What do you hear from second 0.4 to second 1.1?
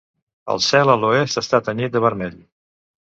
El cel a